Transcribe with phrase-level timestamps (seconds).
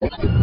[0.00, 0.39] Thank you.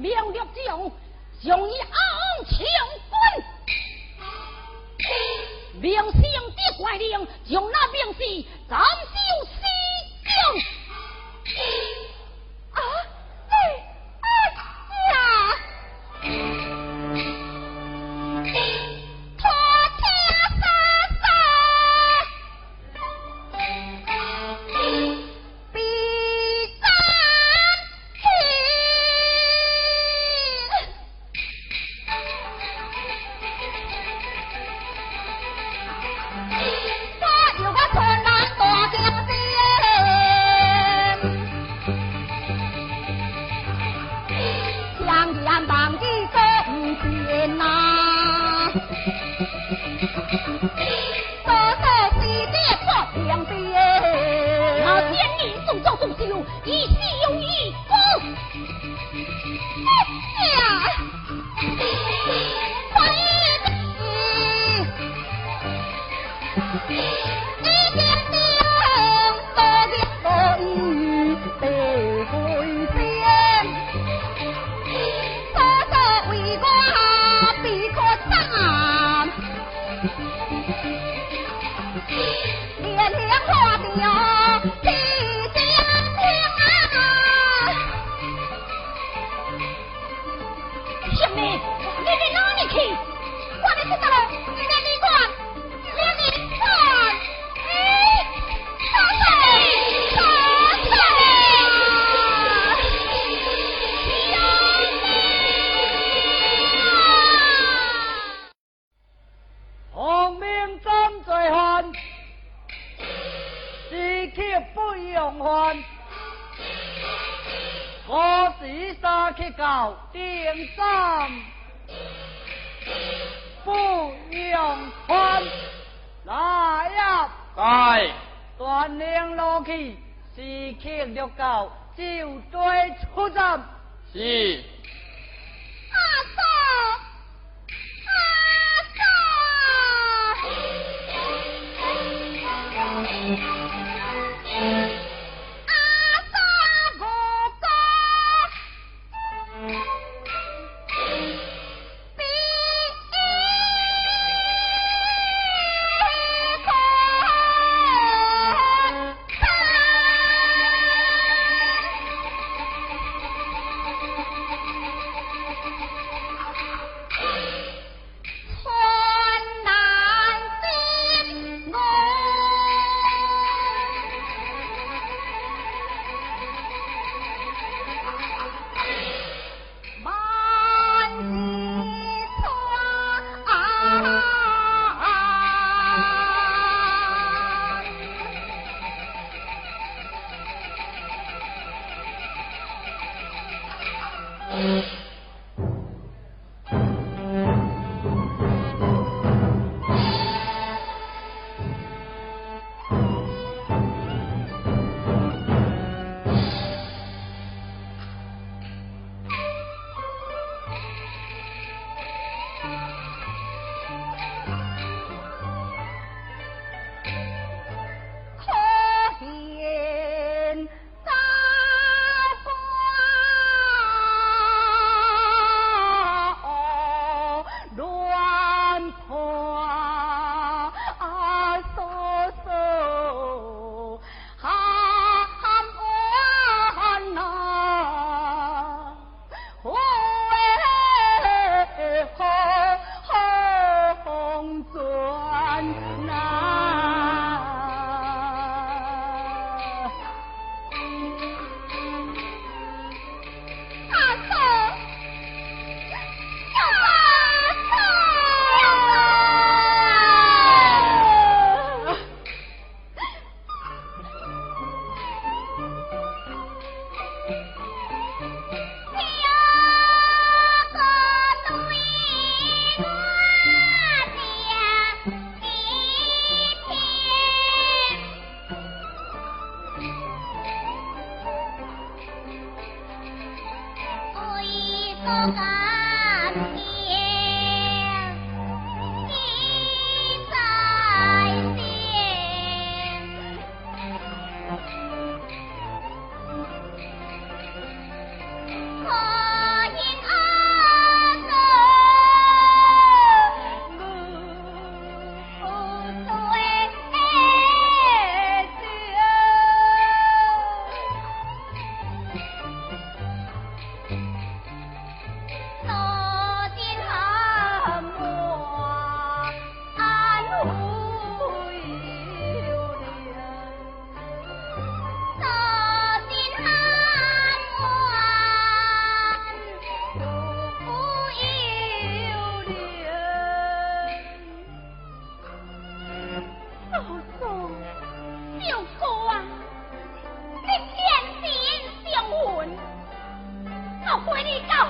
[0.00, 0.90] 妙药之后，
[1.42, 1.90] 将伊昂
[2.48, 2.58] 枪
[3.10, 3.20] 关。
[5.74, 8.80] 明星的怪灵，将那明星斩。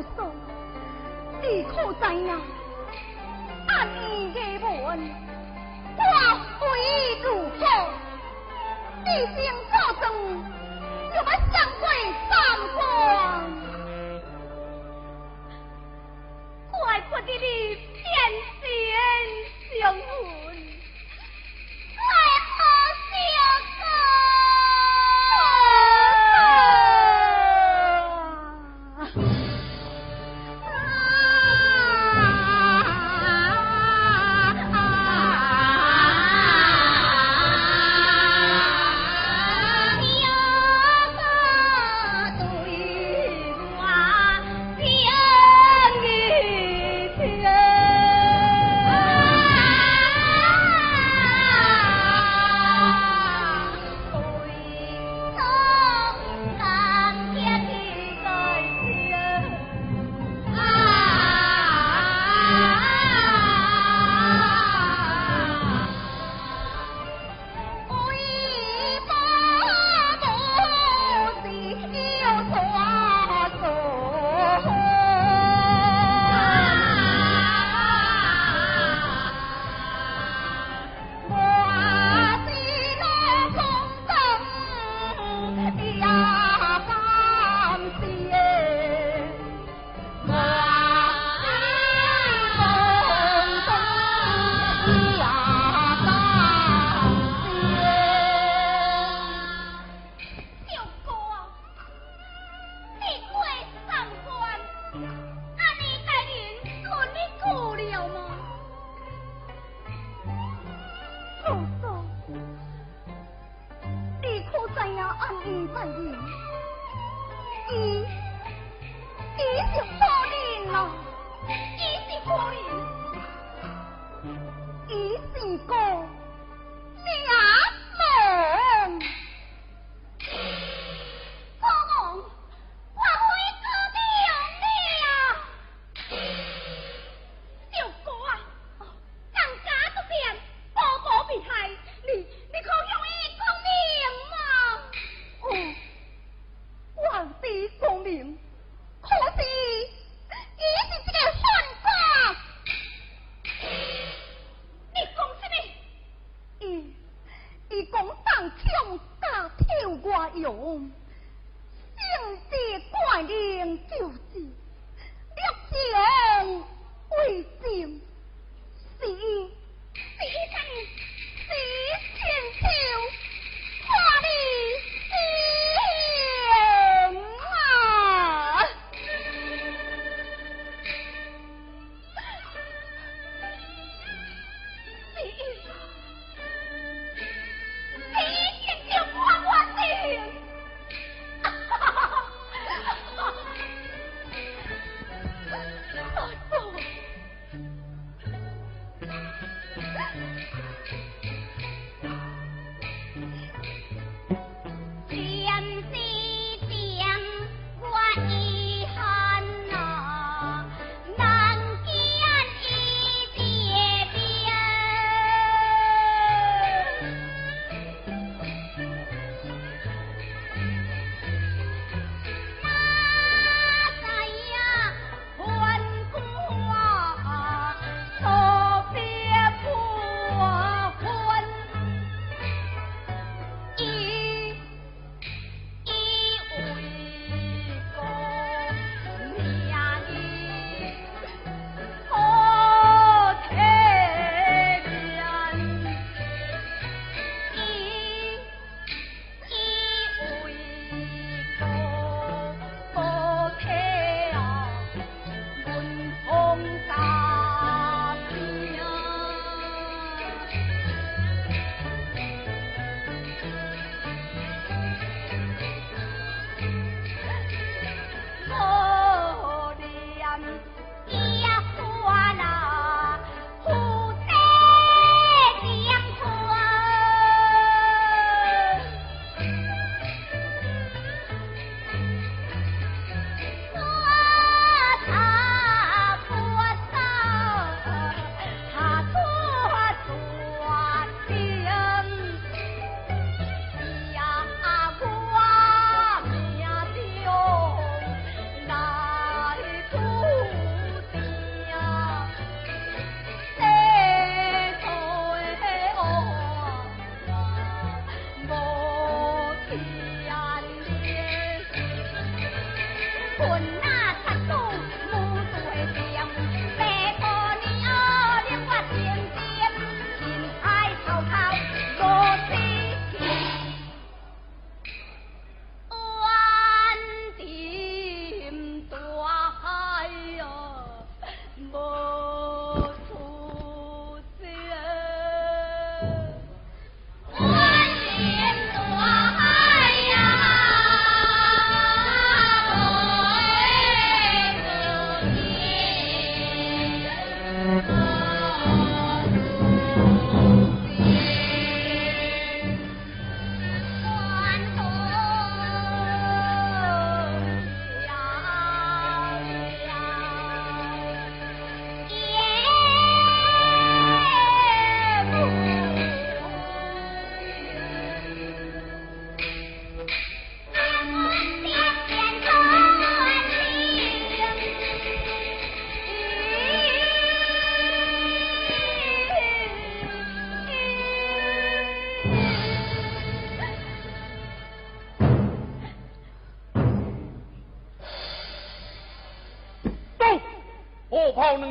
[0.00, 0.32] 叔叔，
[1.42, 2.40] 你可知呀？
[3.68, 4.98] 阿你的问，
[5.98, 6.02] 我
[6.58, 6.60] 非
[7.22, 7.60] 如何？
[9.04, 9.38] 你先
[9.70, 10.02] 高中，
[11.10, 11.20] 就要
[11.52, 11.82] 相会
[12.30, 12.32] 三
[12.74, 12.78] 光。
[16.70, 16.80] 怪
[17.10, 17.44] 不得你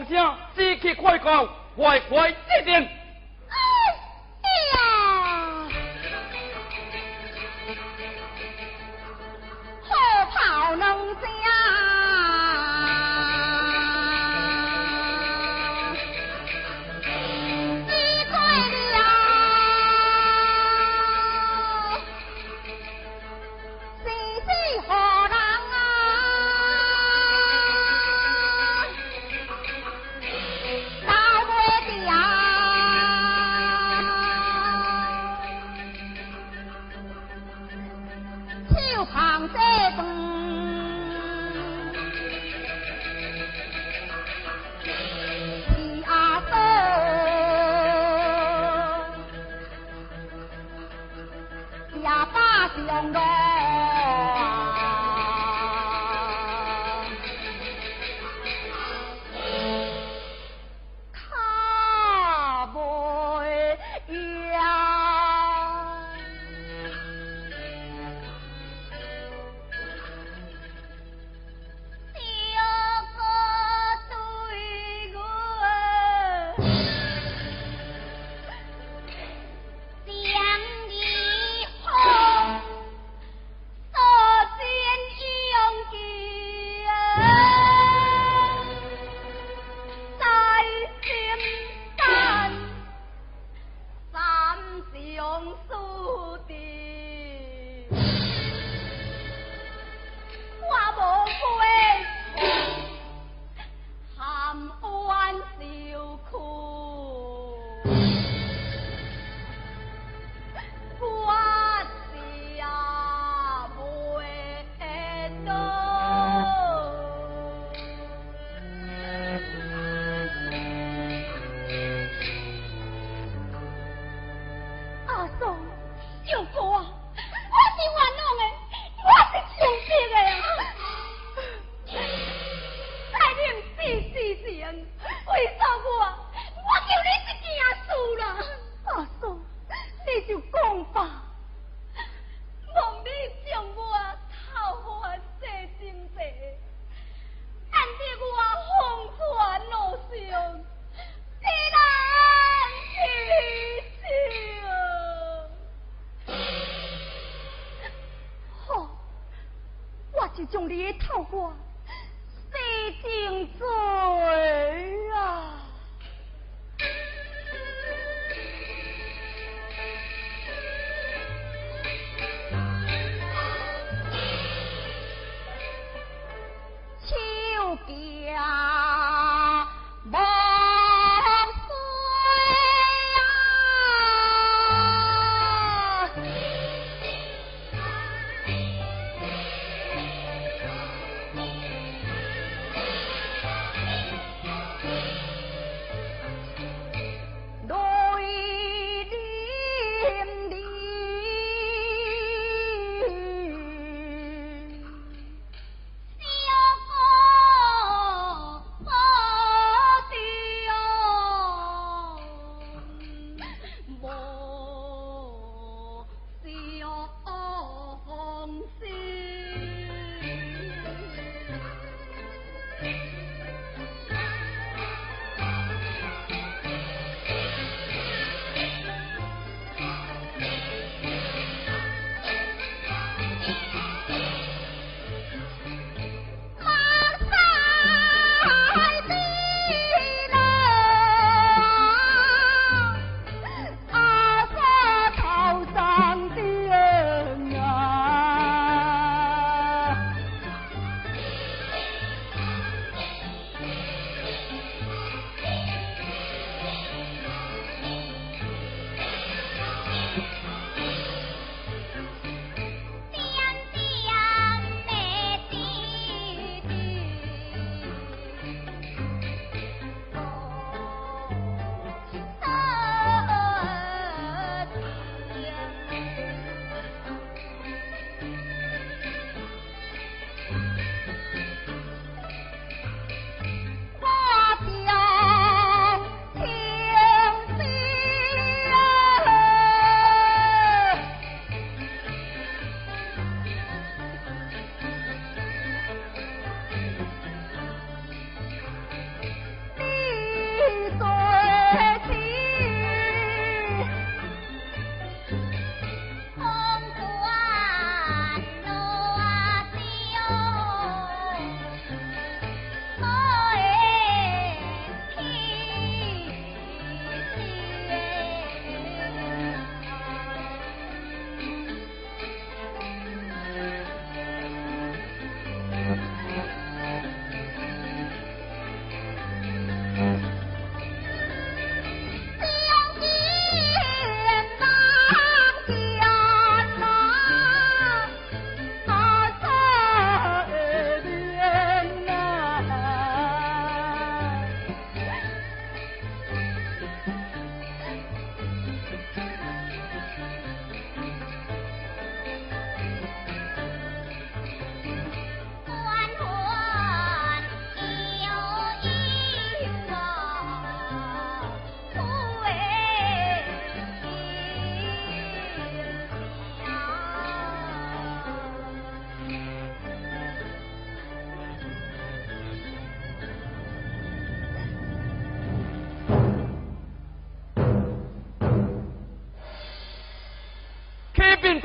[0.09, 1.99] 火炮两声，士气快高，快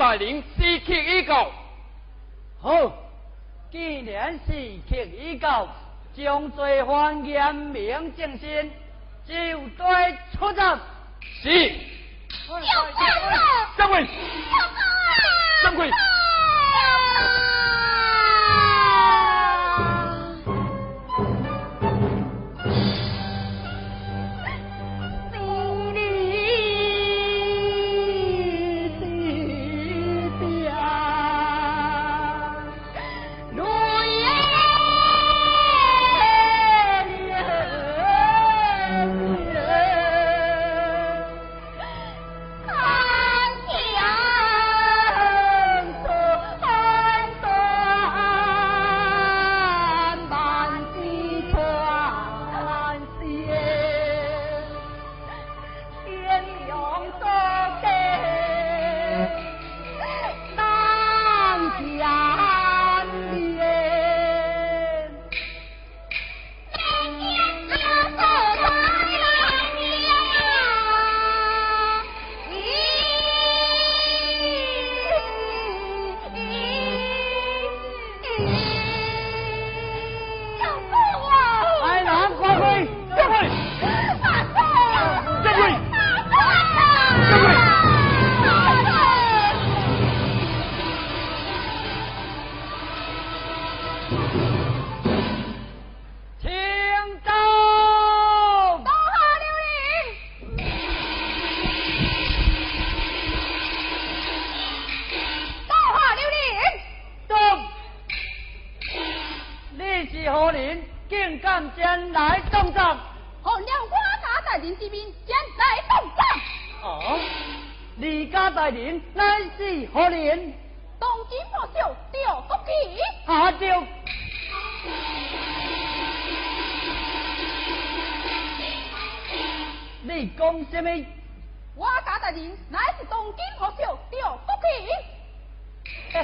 [0.05, 1.51] 大人司刻已告。
[2.61, 2.93] 好，
[3.71, 4.51] 既然司
[4.87, 5.67] 刻已告，
[6.15, 8.69] 将罪犯严明正身，
[9.27, 10.79] 就对出战。
[11.41, 11.71] 是。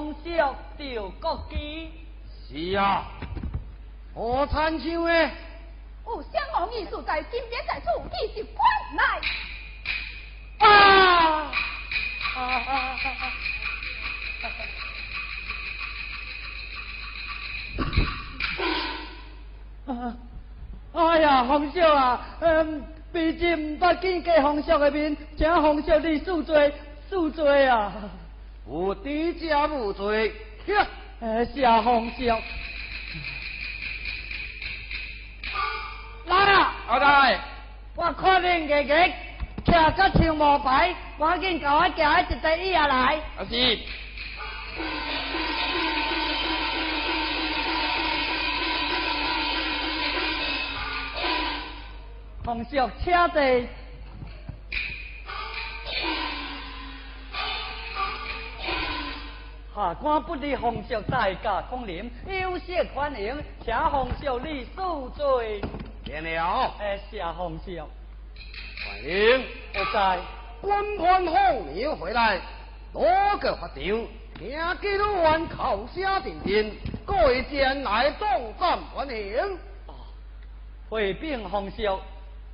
[0.00, 0.84] 你是红烧赵
[1.20, 1.90] 国基？
[2.48, 3.04] 是啊。
[4.14, 5.30] 何参像诶？
[6.06, 8.64] 有相同艺术在金边在处，你是快
[8.96, 9.04] 来。
[10.68, 11.50] 啊！
[12.34, 13.22] 啊啊啊
[19.86, 20.16] 啊！
[20.92, 26.72] 哎呀，洪少啊，嗯，毕竟唔捌见过洪少的面，请洪少你恕罪，
[27.10, 27.92] 恕罪啊！
[28.66, 30.32] 无敌加无罪，
[30.66, 30.86] 呀，
[31.20, 32.40] 哎，谢洪少。
[36.26, 36.74] 来啊！
[36.88, 37.38] 阿大，
[37.94, 38.94] 我看恁个个
[39.66, 43.20] 徛个像毛牌，赶紧甲我夹一只椅下来。
[43.36, 43.78] 阿是。
[52.46, 53.68] 洪少，请坐。
[59.84, 65.60] 下官不知洪少在家空临，有些欢迎，请洪少你恕罪。
[66.02, 66.72] 见了。
[66.80, 67.86] 哎，谢洪少。
[68.86, 69.44] 欢迎。
[69.74, 70.18] 我在。
[70.62, 72.40] 官官后年回来，
[72.94, 73.04] 多
[73.42, 74.06] 个法场，
[74.38, 74.48] 听
[74.80, 76.72] 见鲁员口声阵阵，
[77.04, 78.26] 各位前来当
[78.58, 79.58] 站欢迎。
[80.88, 82.00] 回禀洪少。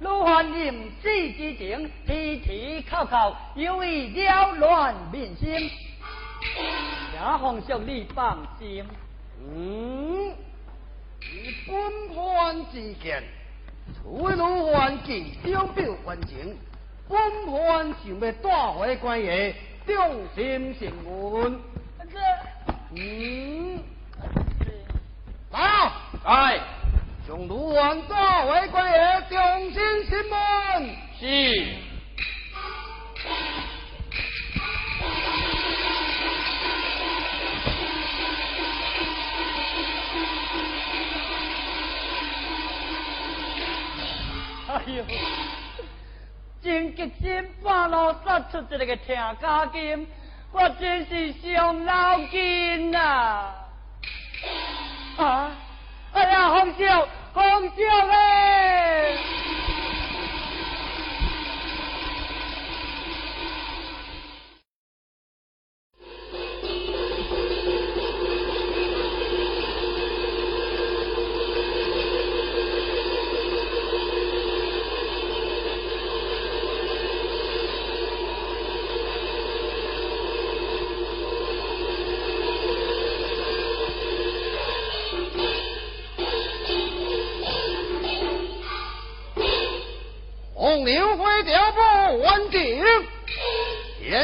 [0.00, 5.70] 鲁汉淫志之情，提提口口，有意扰乱民心。
[7.20, 8.82] 也奉上你放心。
[9.42, 10.30] 嗯，
[11.20, 13.22] 以本官之见，
[13.94, 16.56] 除非鲁汉见张表还情，
[17.08, 19.54] 本官想要带回官爷，
[19.86, 19.94] 忠
[20.34, 21.60] 心信问。
[22.96, 23.82] 嗯，
[25.52, 25.92] 来，
[26.24, 26.60] 来。
[27.28, 30.96] 将卢王抓回官爷，重新审问。
[31.18, 31.89] 是。
[44.72, 45.04] 哎呦，
[46.62, 50.06] 真急真半路杀出一个听家金，
[50.52, 53.52] 我真是伤脑筋呐！
[55.18, 55.50] 啊！
[56.12, 59.18] 哎呀，红烧，红烧嘞！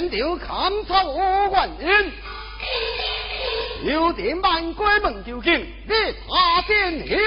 [0.08, 2.12] 天朝看草无万人，
[3.84, 5.94] 有点万鬼门究竟，你
[6.28, 7.18] 他天雄，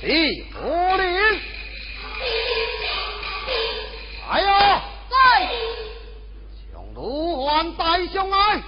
[0.00, 1.40] 地火灵，
[4.30, 5.16] 哎呀，在，
[6.72, 8.62] 将卢汉带上来，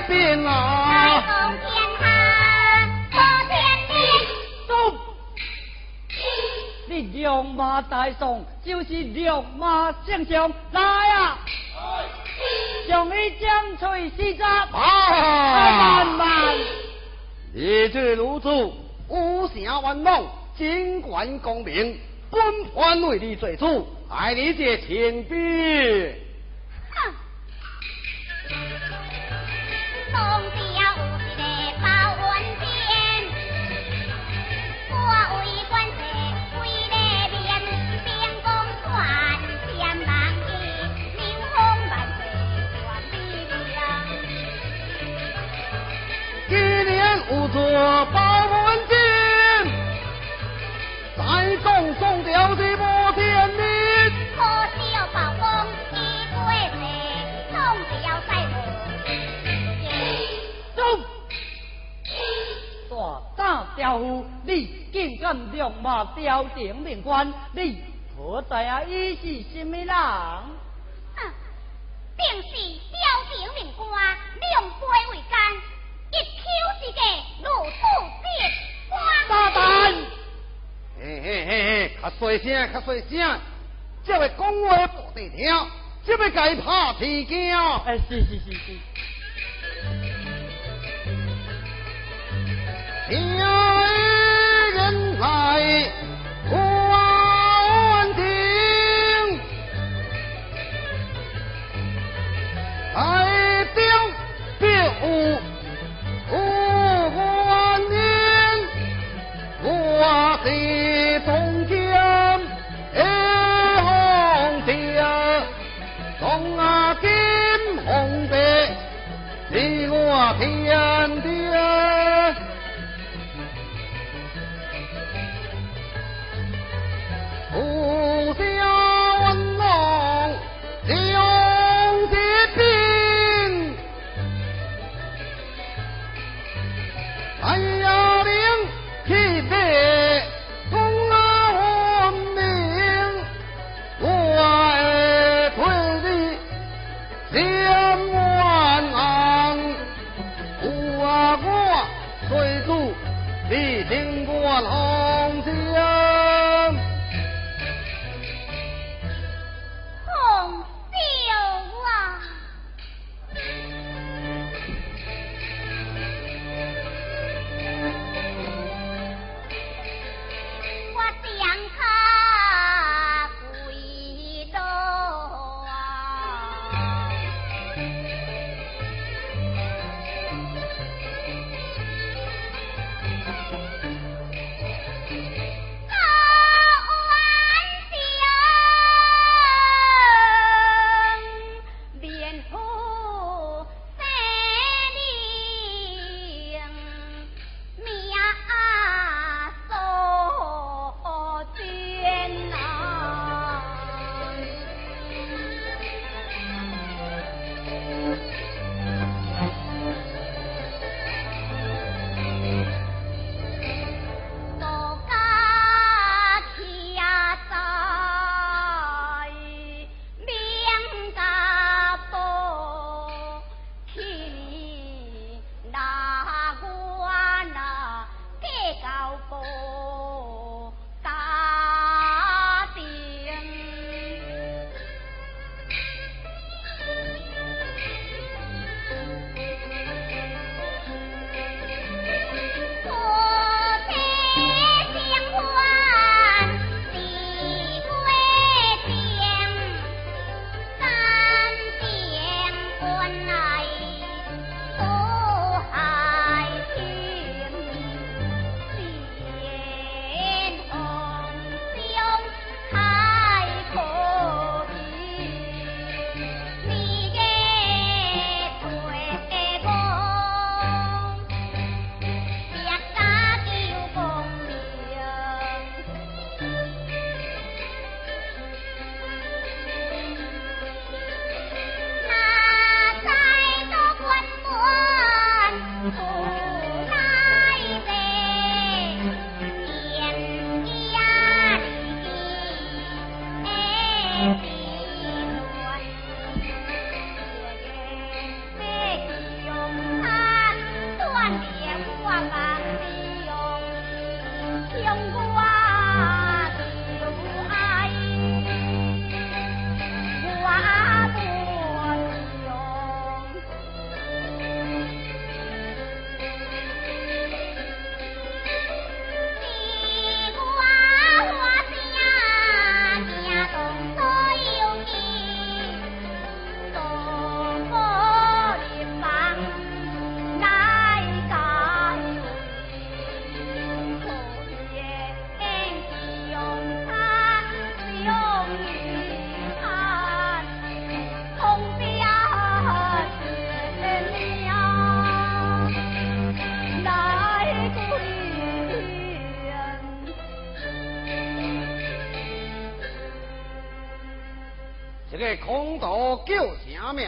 [0.00, 0.52] 兵啊！
[1.10, 1.68] 在天
[2.00, 2.02] 下
[3.10, 3.14] 破
[3.48, 3.52] 天
[3.88, 3.92] 地。
[4.68, 4.72] 走！
[6.88, 11.38] 你两马大宋就是两马正将，来啊！
[12.88, 14.66] 将你将锤西扎！
[14.72, 16.56] 慢慢。
[17.52, 18.48] 你这如此，
[19.08, 20.26] 无暇玩弄，
[20.56, 21.98] 尽管公明，
[22.30, 26.23] 本官为你做主，爱你这钱币。
[48.04, 48.94] 作报文金，
[51.16, 53.64] 再送送掉这波天命。
[54.36, 54.42] 可
[54.76, 55.48] 惜要报功
[55.92, 55.94] 一
[56.34, 56.84] 归来，
[57.50, 57.56] 总
[57.88, 58.30] 是要再
[60.76, 60.78] 走。
[62.90, 62.94] 大
[63.36, 67.82] 胆刁夫，你竟敢亮马吊顶命官，你
[68.14, 68.82] 可知啊？
[68.82, 69.88] 伊是什么人？
[71.16, 71.32] 哼，
[72.18, 72.50] 定是
[72.90, 73.88] 吊顶命官，
[74.40, 74.76] 两杯
[75.12, 75.40] 为干。
[76.14, 76.42] 一口
[76.80, 77.00] 之家，
[77.42, 77.82] 如土
[78.22, 78.26] 地
[79.28, 79.58] 大胆！
[81.00, 83.18] 嘿嘿嘿嘿，较细声，较细声，
[84.04, 85.42] 这位讲话不得听，
[86.06, 87.56] 这位该怕天惊。
[87.84, 88.78] 哎，是是是是。
[93.08, 93.12] 天
[94.74, 95.22] 人来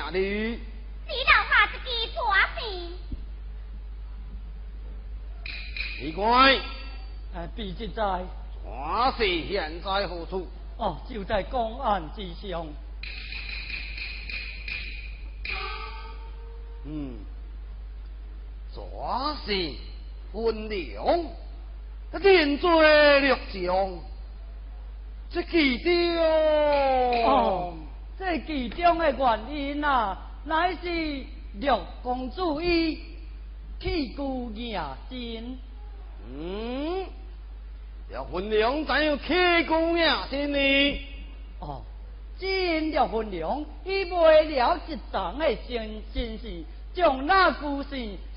[0.07, 0.61] 啥名哩？
[1.09, 2.23] 你老爸自己做
[2.55, 2.61] 事。
[5.99, 6.61] 奇怪，
[7.35, 8.25] 哎，毕竟在
[8.63, 10.49] 抓事现在何处？
[10.77, 12.67] 哦，就在公案之上。
[16.85, 17.19] 嗯，
[18.73, 19.75] 抓事
[20.33, 21.05] 分量，
[22.23, 23.99] 定罪六将，
[25.31, 26.23] 这几条？
[26.23, 27.76] 哦，
[28.19, 31.25] 这其中的原因啊，乃是
[31.61, 32.99] 六公主伊
[33.79, 35.59] 弃孤野真。
[36.29, 37.07] 嗯，
[38.11, 40.27] 要分量怎样起功呀？
[40.31, 41.01] 是呢？
[41.61, 41.83] 哦，
[42.39, 47.91] 真要分量，伊为了一桩的真真事，将那故事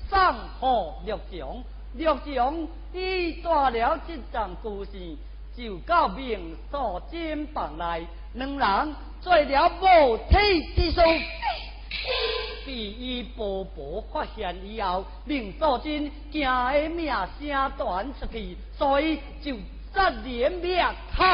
[0.08, 1.62] 送予六强。
[1.94, 5.16] 六强伊带了这桩故事，
[5.56, 10.34] 就到明所金房内，两人做了无体
[10.74, 11.00] 之书。
[12.64, 19.56] 被伊婆婆发现以后，令素贞惊的名声传出去，所以就
[19.92, 20.82] 杀人灭
[21.16, 21.24] 口。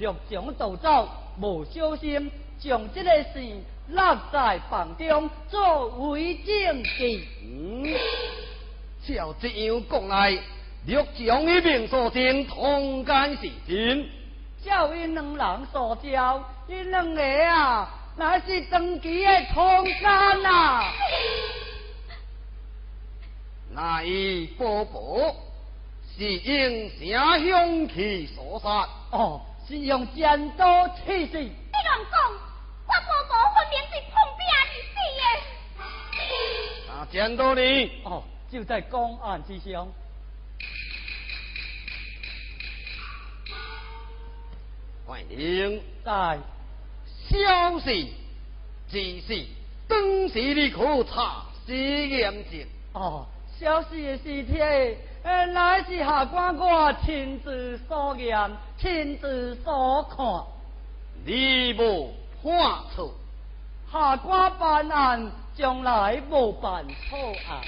[0.00, 1.08] 陆强逃走，
[1.40, 3.40] 无小心将这个事
[3.88, 7.28] 落在房中，作为证据。
[7.44, 7.86] 嗯，
[9.06, 10.32] 照这样讲来，
[10.86, 14.06] 陆强与明素贞同奸是真。
[14.64, 17.88] 照因两人所交，因两个啊。
[18.16, 20.02] 那是长期的通奸
[20.42, 20.84] 呐！
[23.74, 25.34] 那一伯伯
[26.16, 28.88] 是用啥凶器所杀？
[29.10, 31.38] 哦，是用剪刀刺死。
[31.38, 32.32] 你乱讲！
[32.86, 35.22] 我伯伯分明是碰壁而死的。
[36.88, 37.60] 那剪刀呢？
[38.04, 39.88] 哦，就在公案之上。
[45.06, 45.80] 快点！
[46.04, 46.38] 在。
[47.26, 48.12] 消息
[48.90, 49.46] 只是
[49.88, 53.26] 当时你可查实验证哦，
[53.58, 54.60] 消息的事体，
[55.22, 60.44] 呃，乃是下官我亲自所验，亲自所看。
[61.24, 63.14] 你无判错，
[63.90, 67.62] 下官办案从来无办错案，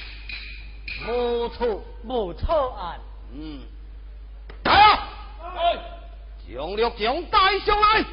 [1.09, 3.01] 无错无错案。
[3.34, 3.61] 嗯，
[4.64, 5.09] 来啊！
[6.49, 8.05] 将六将带上来。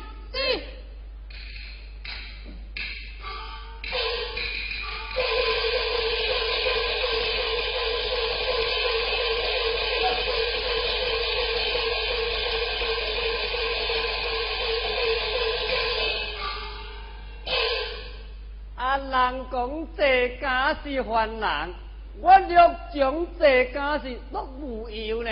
[19.14, 21.74] 人讲这家是犯人，
[22.20, 22.58] 我略
[22.96, 25.30] 讲这家是落无忧呢。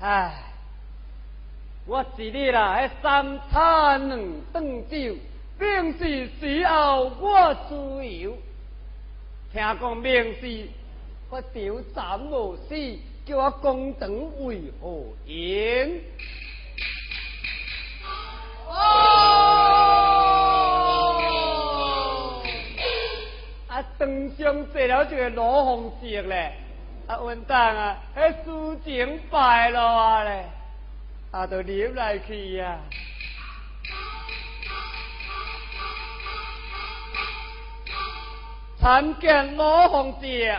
[0.00, 0.49] 唉，
[1.90, 4.20] 我是你啦，迄三餐两
[4.52, 5.16] 顿酒，
[5.58, 8.38] 并是死后我自由。
[9.52, 10.68] 听讲明是
[11.30, 12.76] 我丢斩无死，
[13.26, 14.08] 叫我公堂
[14.44, 16.00] 为何言？
[23.98, 26.52] 当上坐了一个罗红石咧，
[27.08, 30.44] 啊，混蛋啊，迄事情败落啊咧，
[31.30, 32.78] 啊，都入来去呀。
[38.78, 40.52] 参见罗红石，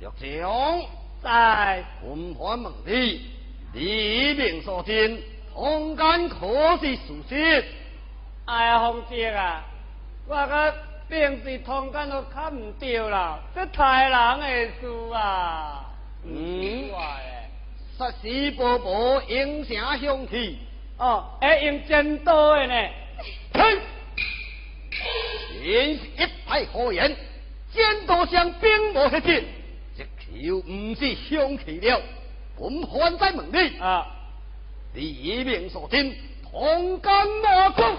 [0.00, 0.82] 陆将
[1.22, 3.30] 在文官问你，
[3.72, 5.18] 李明所见，
[5.52, 7.64] 同间可是事实？
[8.46, 9.64] 哎呀，红石啊，
[10.26, 10.74] 我个。
[11.10, 14.46] 平时通奸都看唔到啦，这太人的
[14.80, 15.90] 事啊！
[16.24, 16.88] 嗯，
[18.00, 20.56] 杀死伯伯用啥凶器？
[20.96, 22.74] 哦，会用剪刀的呢。
[23.52, 23.78] 哼！
[25.62, 27.14] 真是一派胡言，
[27.70, 29.44] 剪刀上并无血迹，
[29.98, 32.00] 这球唔是凶器了。
[32.58, 34.06] 本官在问你啊，
[34.94, 36.16] 你一命所听，
[36.50, 37.96] 通奸哪个？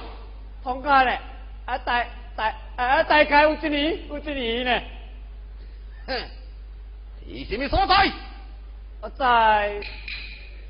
[0.63, 1.19] 通奸嘞，
[1.65, 2.03] 啊大。
[2.33, 3.03] 大啊！
[3.03, 4.81] 大概有一年，有一年呢。
[6.07, 6.23] 哼，
[7.27, 8.09] 你什么所在？
[9.03, 9.81] 我在，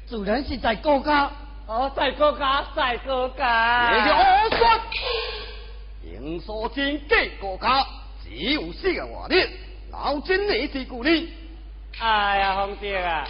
[0.09, 1.29] 主人是在高家。
[1.67, 3.91] 哦，在高家，在高家。
[3.93, 4.81] 你是何说？
[6.03, 7.85] 应所见给高家，
[8.23, 9.35] 只有四个话呢。
[9.91, 11.29] 老真你是故里。
[11.99, 13.27] 哎呀，皇帝啊！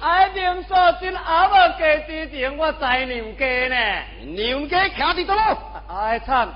[0.00, 4.02] 哎，明所见阿伯家之前，我在娘家呢。
[4.34, 5.58] 娘家徛伫倒咯？
[5.88, 6.48] 哎，惨！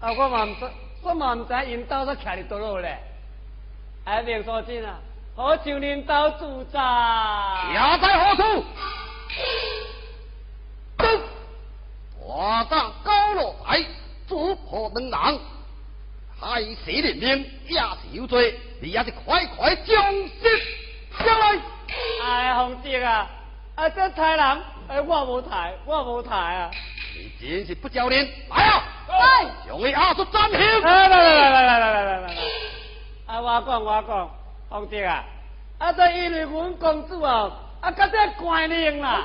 [0.00, 0.12] 啊！
[0.12, 0.68] 我嘛唔知，
[1.02, 2.98] 我嘛唔知因兜在徛伫倒落咧。
[4.04, 4.98] 哎，明所真啊，
[5.36, 6.80] 好像恁兜住宅。
[7.68, 8.64] 也在何处？
[10.96, 11.06] 都，
[12.20, 13.84] 我当高落台，
[14.26, 15.12] 破等人，
[16.40, 20.48] 害死人命也是有罪，你也是快快将死
[21.18, 21.58] 下来。
[22.24, 23.28] 哎，洪杰啊，
[23.74, 26.70] 啊这抬人，哎我无抬，我无抬啊。
[27.14, 28.82] 你真是不教练，来啊！
[29.08, 30.58] 来，将你押出斩刑。
[30.58, 32.34] 来来来来来来来来来来！
[33.26, 34.30] 啊，我讲我讲，
[34.68, 35.24] 洪杰啊，
[35.78, 39.24] 啊这因为阮公主哦，啊甲这官令啦，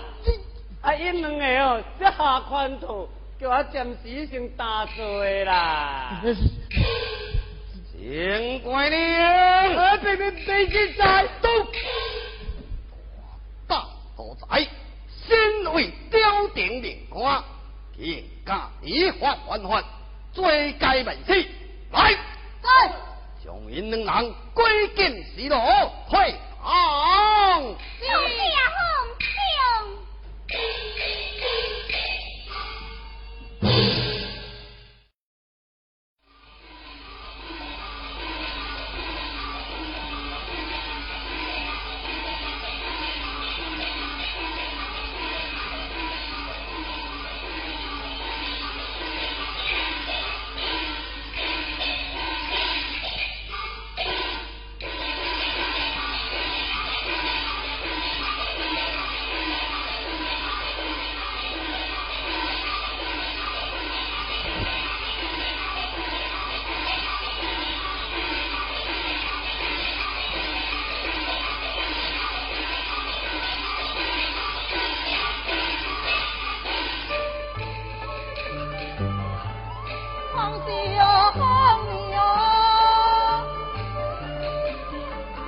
[0.81, 6.21] 啊因两个哦，这下款土，叫我暂时先打罪啦。
[7.91, 9.15] 请怪令，
[9.75, 11.49] 啊，别别别去在都。
[13.67, 13.85] 大
[14.15, 14.67] 狗仔，
[15.27, 17.43] 身为朝廷命官，
[17.97, 19.83] 应加依法还法，
[20.33, 21.33] 罪该万死。
[21.91, 22.11] 来，
[22.63, 22.93] 来，
[23.43, 25.55] 将因两人归进西路，
[26.09, 27.75] 退堂。
[27.99, 28.11] 是啊，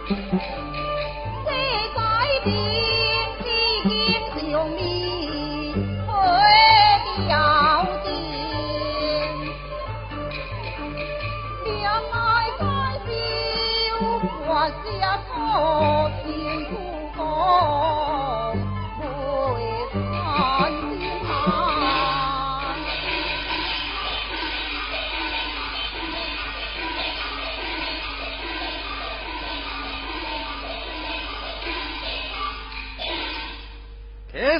[0.10, 0.73] Thank you.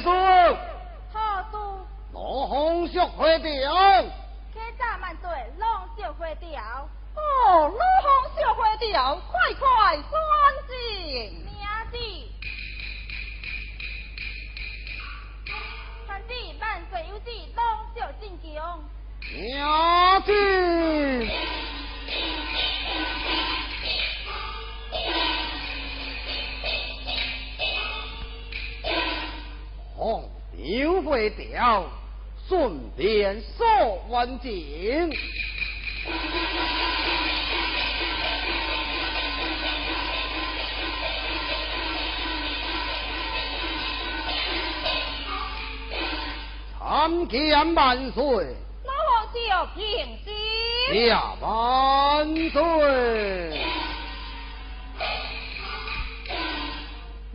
[0.00, 0.56] 事，
[1.12, 1.56] 好事，
[2.12, 4.02] 怒风烧花条，
[4.52, 6.26] 乞渣万岁，拢烧花。
[7.14, 8.60] 哦，龙风烧花，
[9.30, 9.62] 快快
[9.94, 10.04] 选
[10.66, 10.74] 进，
[11.44, 11.48] 名
[11.92, 11.96] 字，
[15.46, 16.30] 名字，
[16.60, 17.62] 万岁有子，拢
[17.94, 18.82] 烧进枪，
[19.32, 19.38] 名
[20.22, 20.28] 字。
[31.14, 31.84] 会调，
[32.48, 33.64] 顺便说
[34.08, 35.12] 完景。
[46.80, 48.56] 参见万岁！
[48.82, 48.92] 老
[49.32, 51.06] 叫平心。
[51.06, 53.64] 呀，万岁！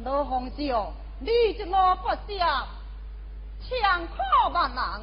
[0.03, 2.67] 老皇兄，你这老不孝！
[3.67, 5.01] 强迫万难，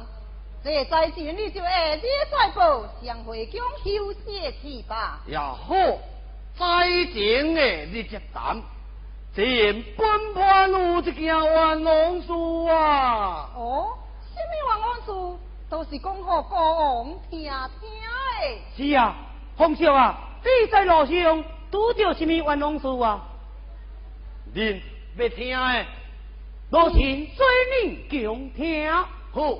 [0.63, 2.01] 这在前你就下日
[2.31, 5.19] 再报，向回宫休息去吧。
[5.27, 5.75] 也好，
[6.57, 8.61] 再前的日节谈，
[9.35, 13.49] 前本判有一件冤枉事啊。
[13.55, 13.97] 哦，
[14.33, 15.37] 什么冤枉事？
[15.69, 17.53] 都是讲给国王听听的。
[18.75, 19.15] 是啊，
[19.57, 23.21] 洪少啊，你在路上拄着什么冤枉事啊？
[24.55, 24.81] 恁
[25.17, 25.85] 要听的，
[26.69, 27.45] 罗请随
[27.81, 28.91] 你共听。
[29.31, 29.57] 好，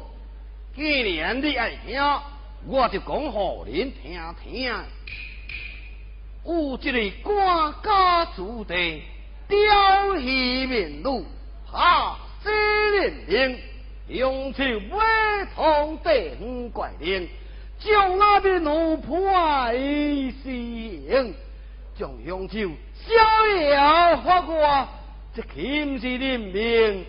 [0.75, 2.01] 既然你爱听，
[2.67, 4.69] 我就讲互恁听听。
[6.43, 9.01] 有一个官家子弟，
[9.47, 11.25] 雕戏面女，
[11.71, 12.51] 下死
[12.97, 13.59] 人命，
[14.09, 17.29] 用手委通地方怪令，
[17.79, 21.33] 将那边奴判死刑，
[21.97, 22.69] 将凶手
[23.07, 24.87] 逍遥法官，
[25.37, 27.05] 这岂是人命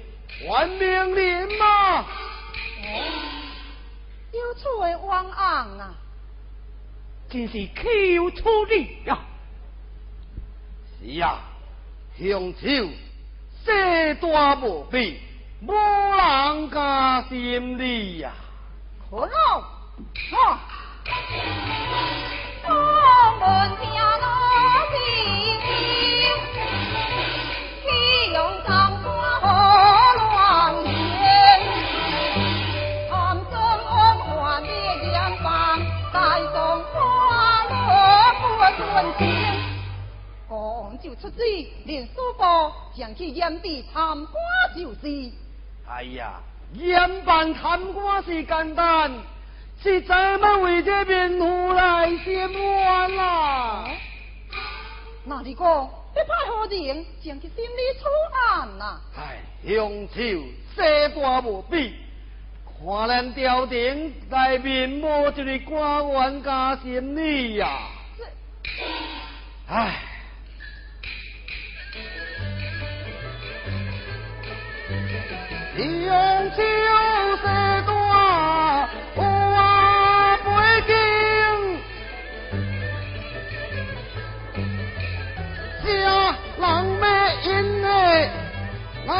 [0.47, 2.05] 还命人吗？
[4.33, 5.95] 有处的冤案啊！
[7.31, 9.19] 真是岂有处理呀！
[11.01, 11.41] 是啊，
[12.19, 12.69] 凶手
[13.65, 15.23] 势大无比，
[15.67, 18.31] 无人加心理呀、
[19.11, 19.33] 可能，
[20.37, 20.61] 啊！
[22.67, 22.75] 我
[23.41, 23.89] 们听
[41.21, 41.43] 出旨，
[41.85, 44.35] 连书包将其验地参官
[44.77, 45.31] 就是。
[45.89, 46.41] 哎呀，
[46.75, 49.11] 验办贪官是简单，
[49.83, 53.89] 是怎么为这面户来先冤啦？
[55.25, 59.01] 那你讲，你派何人将其心里出案呐？
[59.17, 60.21] 哎，凶手
[60.77, 61.95] 势大无比，
[62.79, 67.89] 看咱朝廷内面无一个官员加审理呀。
[69.69, 70.05] 唉。
[75.85, 76.63] 用酒
[77.41, 77.47] 色
[77.87, 79.21] 大，我
[80.45, 80.49] 背
[80.89, 80.93] 经，
[85.85, 85.87] 家
[86.59, 86.63] 人
[86.99, 87.03] 要
[87.45, 87.49] 因
[87.81, 87.87] 的
[89.07, 89.13] 爱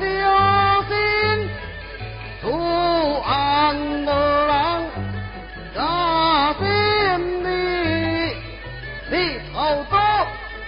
[0.00, 0.02] 小
[0.88, 0.92] 心，
[2.42, 2.44] 出
[3.20, 3.28] 安
[4.04, 4.06] 无
[4.48, 4.52] 人
[5.76, 5.78] 加
[6.58, 6.64] 心
[7.44, 7.46] 里，
[9.10, 9.14] 你
[9.52, 9.94] 好多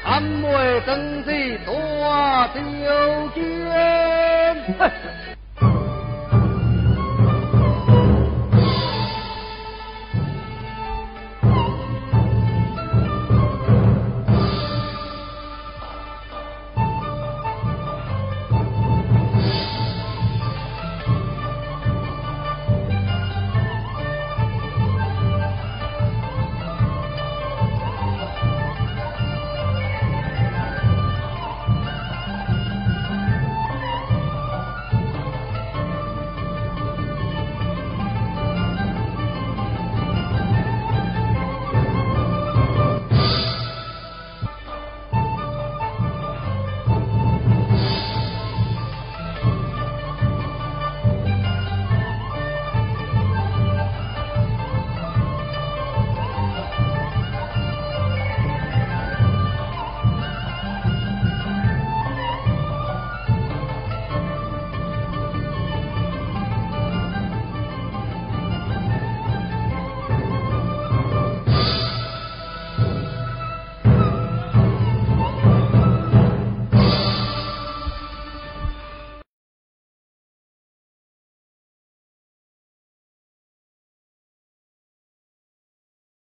[0.05, 0.07] 还
[0.43, 0.89] 未登
[1.25, 1.29] 记
[1.67, 1.69] 大
[2.55, 2.59] 条
[3.35, 4.30] 件。
[4.79, 4.91] 허